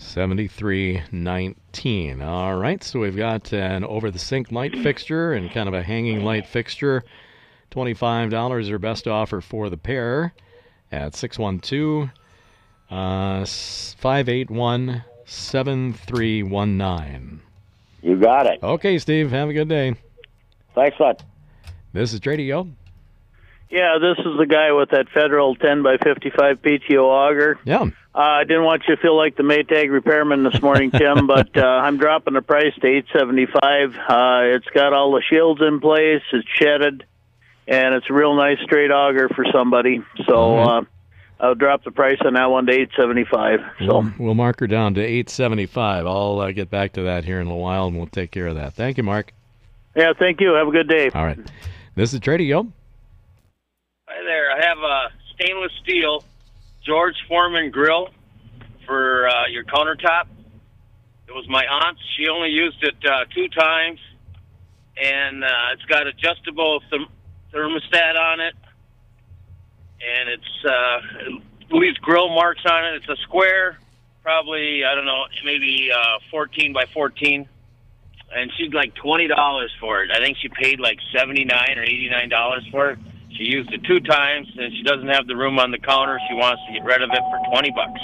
7319. 0.00 1.56
7319. 1.72 2.22
All 2.22 2.56
right, 2.56 2.84
so 2.84 3.00
we've 3.00 3.16
got 3.16 3.52
an 3.52 3.84
over 3.84 4.12
the 4.12 4.18
sink 4.18 4.52
light 4.52 4.78
fixture 4.78 5.32
and 5.32 5.50
kind 5.50 5.68
of 5.68 5.74
a 5.74 5.82
hanging 5.82 6.24
light 6.24 6.46
fixture. 6.46 7.02
$25 7.70 8.70
or 8.70 8.78
best 8.78 9.06
offer 9.06 9.40
for 9.40 9.68
the 9.68 9.76
pair 9.76 10.32
at 10.90 11.14
612 11.14 12.08
uh, 12.90 13.44
581 13.44 15.04
7319. 15.26 17.40
You 18.00 18.16
got 18.16 18.46
it. 18.46 18.62
Okay, 18.62 18.98
Steve, 18.98 19.30
have 19.30 19.50
a 19.50 19.52
good 19.52 19.68
day. 19.68 19.96
Thanks 20.78 20.96
a 21.00 21.02
lot. 21.02 21.22
This 21.92 22.12
is 22.12 22.20
Tradio. 22.20 22.70
Yeah, 23.70 23.98
this 24.00 24.18
is 24.24 24.38
the 24.38 24.46
guy 24.46 24.72
with 24.72 24.90
that 24.90 25.08
federal 25.10 25.54
10 25.56 25.82
by 25.82 25.96
55 25.98 26.62
PTO 26.62 27.02
auger. 27.02 27.58
Yeah. 27.64 27.82
Uh, 27.82 27.90
I 28.14 28.44
didn't 28.44 28.64
want 28.64 28.82
you 28.88 28.96
to 28.96 29.02
feel 29.02 29.16
like 29.16 29.36
the 29.36 29.42
Maytag 29.42 29.90
repairman 29.90 30.42
this 30.44 30.62
morning, 30.62 30.90
Tim, 30.90 31.26
but 31.26 31.54
uh, 31.56 31.66
I'm 31.66 31.98
dropping 31.98 32.34
the 32.34 32.42
price 32.42 32.72
to 32.80 32.86
875. 32.86 33.94
Uh, 33.94 34.56
it's 34.56 34.66
got 34.72 34.92
all 34.92 35.12
the 35.12 35.22
shields 35.28 35.60
in 35.60 35.80
place. 35.80 36.22
It's 36.32 36.48
shedded, 36.48 37.04
and 37.66 37.94
it's 37.94 38.08
a 38.08 38.12
real 38.14 38.34
nice 38.36 38.58
straight 38.62 38.90
auger 38.90 39.28
for 39.28 39.44
somebody. 39.52 40.02
So 40.26 40.34
All 40.34 40.56
right. 40.56 40.78
uh, 40.78 40.82
I'll 41.40 41.54
drop 41.54 41.84
the 41.84 41.90
price 41.90 42.18
on 42.24 42.34
that 42.34 42.46
one 42.50 42.66
to 42.66 42.72
875. 42.72 43.60
So 43.80 43.86
We'll, 43.86 44.12
we'll 44.18 44.34
mark 44.34 44.60
her 44.60 44.66
down 44.66 44.94
to 44.94 45.00
875. 45.02 46.06
I'll 46.06 46.40
uh, 46.40 46.52
get 46.52 46.70
back 46.70 46.94
to 46.94 47.02
that 47.02 47.24
here 47.24 47.40
in 47.40 47.46
a 47.46 47.50
little 47.50 47.62
while 47.62 47.86
and 47.86 47.96
we'll 47.96 48.06
take 48.06 48.30
care 48.30 48.46
of 48.46 48.54
that. 48.54 48.74
Thank 48.74 48.96
you, 48.96 49.02
Mark. 49.02 49.32
Yeah, 49.98 50.12
thank 50.16 50.40
you. 50.40 50.54
Have 50.54 50.68
a 50.68 50.70
good 50.70 50.88
day. 50.88 51.10
All 51.12 51.24
right. 51.24 51.38
This 51.96 52.14
is 52.14 52.20
Tradio. 52.20 52.70
Hi 54.06 54.22
there. 54.24 54.52
I 54.52 54.64
have 54.64 54.78
a 54.78 55.08
stainless 55.34 55.72
steel 55.82 56.22
George 56.86 57.16
Foreman 57.26 57.72
grill 57.72 58.10
for 58.86 59.28
uh, 59.28 59.48
your 59.48 59.64
countertop. 59.64 60.28
It 61.26 61.32
was 61.32 61.48
my 61.48 61.64
aunt's. 61.66 62.00
She 62.16 62.28
only 62.28 62.50
used 62.50 62.82
it 62.84 62.94
uh, 63.04 63.24
two 63.34 63.48
times, 63.48 63.98
and 65.02 65.42
uh, 65.42 65.48
it's 65.72 65.84
got 65.86 66.06
adjustable 66.06 66.80
therm- 66.92 67.10
thermostat 67.52 68.16
on 68.16 68.40
it, 68.40 68.54
and 70.00 70.28
it's 70.28 70.64
uh, 70.64 71.00
it 71.70 71.74
leaves 71.74 71.98
grill 71.98 72.28
marks 72.28 72.62
on 72.70 72.84
it. 72.84 72.94
It's 73.02 73.08
a 73.08 73.22
square, 73.24 73.78
probably 74.22 74.84
I 74.84 74.94
don't 74.94 75.06
know, 75.06 75.24
maybe 75.44 75.90
uh, 75.92 76.20
14 76.30 76.72
by 76.72 76.84
14. 76.94 77.48
And 78.34 78.50
she'd 78.56 78.74
like 78.74 78.94
twenty 78.94 79.26
dollars 79.26 79.72
for 79.80 80.02
it. 80.02 80.10
I 80.10 80.18
think 80.18 80.36
she 80.36 80.48
paid 80.48 80.80
like 80.80 80.98
seventy 81.16 81.44
nine 81.44 81.74
or 81.76 81.82
eighty 81.82 82.08
nine 82.10 82.28
dollars 82.28 82.66
for 82.70 82.90
it. 82.90 82.98
She 83.36 83.44
used 83.44 83.72
it 83.72 83.84
two 83.84 84.00
times, 84.00 84.48
and 84.56 84.72
she 84.74 84.82
doesn't 84.82 85.08
have 85.08 85.26
the 85.26 85.36
room 85.36 85.58
on 85.58 85.70
the 85.70 85.78
counter. 85.78 86.18
She 86.28 86.34
wants 86.34 86.60
to 86.66 86.72
get 86.72 86.84
rid 86.84 87.02
of 87.02 87.10
it 87.12 87.22
for 87.30 87.40
twenty 87.50 87.70
bucks. 87.70 88.00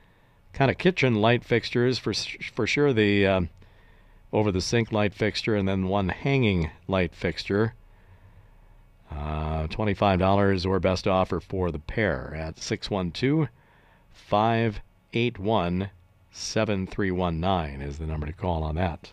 kind 0.52 0.68
of 0.70 0.78
kitchen 0.78 1.14
light 1.14 1.44
fixtures 1.44 1.98
for 1.98 2.12
for 2.54 2.66
sure 2.66 2.92
the 2.92 3.26
um, 3.26 3.48
over 4.32 4.50
the 4.50 4.60
sink 4.60 4.92
light 4.92 5.14
fixture 5.14 5.54
and 5.54 5.68
then 5.68 5.88
one 5.88 6.08
hanging 6.08 6.70
light 6.88 7.14
fixture. 7.14 7.74
Uh, 9.10 9.66
$25 9.66 10.66
or 10.66 10.80
best 10.80 11.06
offer 11.06 11.38
for 11.38 11.70
the 11.70 11.78
pair 11.78 12.34
at 12.34 12.58
612 12.58 13.48
581 14.10 15.90
7319 16.30 17.82
is 17.82 17.98
the 17.98 18.06
number 18.06 18.26
to 18.26 18.32
call 18.32 18.62
on 18.62 18.76
that. 18.76 19.12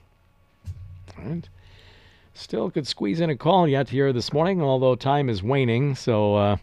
All 1.17 1.25
right. 1.25 1.49
Still 2.33 2.71
could 2.71 2.87
squeeze 2.87 3.19
in 3.19 3.29
a 3.29 3.35
call 3.35 3.67
yet 3.67 3.89
here 3.89 4.13
this 4.13 4.31
morning, 4.31 4.61
although 4.61 4.95
time 4.95 5.27
is 5.27 5.43
waning. 5.43 5.95
So 5.95 6.35
uh, 6.35 6.57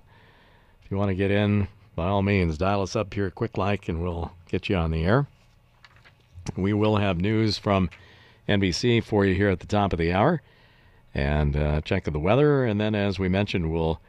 if 0.83 0.90
you 0.90 0.97
want 0.97 1.11
to 1.11 1.14
get 1.14 1.31
in, 1.31 1.69
by 1.95 2.09
all 2.09 2.23
means, 2.23 2.57
dial 2.57 2.81
us 2.81 2.97
up 2.97 3.12
here 3.12 3.31
quick 3.31 3.59
like 3.59 3.88
and 3.88 4.03
we'll 4.03 4.33
get 4.49 4.71
you 4.71 4.77
on 4.77 4.90
the 4.90 5.05
air. 5.05 5.27
We 6.57 6.73
will 6.73 6.97
have 6.97 7.21
news 7.21 7.59
from 7.59 7.90
NBC 8.48 9.02
for 9.02 9.24
you 9.24 9.35
here 9.35 9.48
at 9.48 9.61
the 9.61 9.66
top 9.66 9.92
of 9.92 9.98
the 9.98 10.12
hour 10.12 10.42
and 11.14 11.56
uh, 11.56 11.80
check 11.80 12.04
the 12.04 12.18
weather. 12.18 12.64
And 12.64 12.80
then, 12.80 12.94
as 12.94 13.18
we 13.18 13.28
mentioned, 13.28 13.72
we'll 13.72 14.00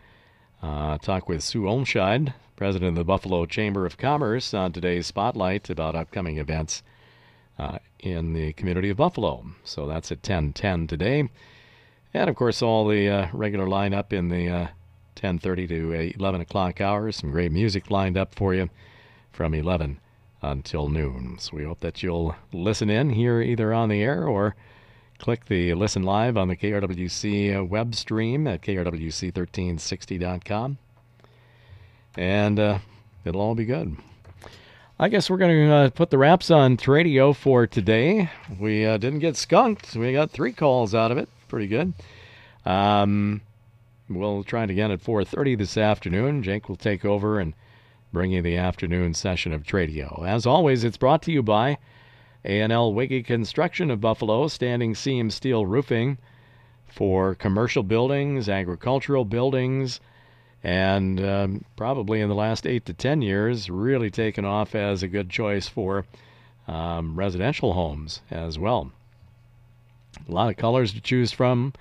uh, 0.62 0.97
talk 0.97 1.30
with 1.30 1.43
Sue 1.43 1.63
Olmscheid, 1.63 2.34
president 2.56 2.89
of 2.89 2.95
the 2.95 3.04
Buffalo 3.06 3.45
Chamber 3.45 3.86
of 3.86 3.97
Commerce, 3.97 4.54
on 4.54 4.73
today's 4.73 5.08
Spotlight 5.08 5.69
about 5.69 5.95
upcoming 5.95 6.38
events 6.38 6.84
uh, 7.58 7.80
in 8.00 8.34
the 8.34 8.54
community 8.54 8.89
of 8.89 8.97
Buffalo. 8.97 9.45
So 9.63 9.88
that's 9.88 10.12
at 10.12 10.21
10:10 10.21 10.88
today, 10.88 11.30
and 12.13 12.30
of 12.30 12.36
course 12.36 12.62
all 12.62 12.88
the 12.88 13.10
uh, 13.10 13.28
regular 13.32 13.67
lineup 13.67 14.12
in 14.12 14.30
the 14.30 14.50
uh, 14.50 14.67
10:30 15.15 15.67
to 15.69 16.13
11 16.19 16.41
o'clock 16.41 16.82
hours. 16.82 17.15
Some 17.15 17.32
great 17.32 17.52
music 17.52 17.89
lined 17.89 18.17
up 18.17 18.36
for 18.36 18.54
you 18.54 18.69
from 19.32 19.54
11 19.54 20.00
until 20.41 20.89
noon. 20.89 21.38
So 21.39 21.58
we 21.58 21.63
hope 21.63 21.80
that 21.82 22.02
you'll 22.04 22.36
listen 22.52 22.89
in 22.89 23.12
here 23.12 23.41
either 23.41 23.73
on 23.73 23.89
the 23.89 24.02
air 24.02 24.28
or 24.28 24.56
click 25.19 25.45
the 25.45 25.73
listen 25.73 26.04
live 26.04 26.38
on 26.38 26.47
the 26.47 26.56
KRWC 26.56 27.58
uh, 27.58 27.65
web 27.65 27.95
stream 27.95 28.45
at 28.47 28.62
krwc1360.com, 28.62 30.78
and 32.15 32.60
uh, 32.60 32.78
it'll 33.26 33.41
all 33.41 33.56
be 33.56 33.65
good. 33.65 33.97
I 35.00 35.10
guess 35.10 35.30
we're 35.30 35.38
going 35.38 35.67
to 35.67 35.73
uh, 35.73 35.89
put 35.91 36.10
the 36.10 36.17
wraps 36.17 36.50
on 36.50 36.76
Tradio 36.76 37.36
for 37.36 37.67
today. 37.67 38.32
We 38.60 38.84
uh, 38.84 38.97
didn't 38.97 39.19
get 39.19 39.38
skunked. 39.38 39.95
We 39.95 40.13
got 40.13 40.32
three 40.32 40.54
calls 40.54 40.95
out 40.95 41.12
of 41.12 41.19
it. 41.19 41.30
Pretty 41.47 41.67
good. 41.67 41.93
Um, 42.65 43.41
we'll 44.10 44.43
try 44.43 44.63
it 44.63 44.71
again 44.71 44.91
at 44.91 45.04
4:30 45.04 45.58
this 45.58 45.78
afternoon. 45.78 46.41
Jake 46.41 46.67
will 46.67 46.76
take 46.76 47.06
over 47.06 47.39
and 47.39 47.54
bring 48.18 48.32
you 48.32 48.42
the 48.42 48.58
afternoon 48.58 49.14
session 49.14 49.54
of 49.54 49.62
Tradio. 49.62 50.28
As 50.28 50.48
always, 50.48 50.84
it's 50.84 50.98
brought 50.98 51.22
to 51.22 51.32
you 51.32 51.44
by 51.44 51.78
A&L 52.44 52.92
Wiggy 52.92 53.22
Construction 53.22 53.92
of 53.92 54.02
Buffalo, 54.02 54.48
Standing 54.48 54.96
Seam 54.96 55.30
Steel 55.30 55.68
Roofing, 55.68 56.18
for 56.88 57.36
commercial 57.36 57.84
buildings, 57.84 58.50
agricultural 58.50 59.24
buildings, 59.24 60.00
and 60.64 61.24
um, 61.24 61.66
probably 61.76 62.20
in 62.20 62.28
the 62.28 62.34
last 62.34 62.66
eight 62.66 62.88
to 62.88 62.94
ten 62.94 63.22
years, 63.22 63.70
really 63.70 64.10
taken 64.10 64.46
off 64.46 64.74
as 64.74 65.04
a 65.04 65.08
good 65.08 65.30
choice 65.30 65.68
for 65.68 66.04
um, 66.68 67.16
residential 67.16 67.74
homes 67.74 68.22
as 68.32 68.58
well. 68.58 68.92
A 70.28 70.32
lot 70.32 70.50
of 70.50 70.58
colors 70.58 70.92
to 70.94 71.02
choose 71.02 71.32
from, 71.32 71.72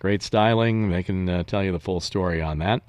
great 0.00 0.24
styling. 0.24 0.90
They 0.90 1.04
can 1.04 1.28
uh, 1.28 1.44
tell 1.44 1.62
you 1.62 1.70
the 1.70 1.78
full 1.78 2.00
story 2.00 2.42
on 2.42 2.58
that. 2.58 2.82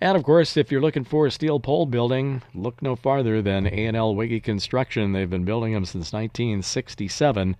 And 0.00 0.16
of 0.16 0.22
course, 0.22 0.56
if 0.56 0.70
you're 0.70 0.80
looking 0.80 1.02
for 1.02 1.26
a 1.26 1.30
steel 1.30 1.58
pole 1.58 1.84
building, 1.84 2.42
look 2.54 2.80
no 2.80 2.94
farther 2.94 3.42
than 3.42 3.66
A&L 3.66 4.14
Wiggy 4.14 4.38
Construction. 4.38 5.12
They've 5.12 5.28
been 5.28 5.44
building 5.44 5.72
them 5.72 5.84
since 5.84 6.12
1967. 6.12 7.56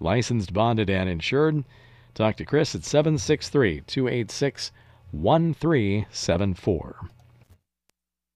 Licensed, 0.00 0.52
bonded, 0.52 0.90
and 0.90 1.08
insured. 1.08 1.62
Talk 2.14 2.34
to 2.36 2.44
Chris 2.44 2.74
at 2.74 2.82
763 2.82 3.82
286 3.86 4.72
1374. 5.12 7.08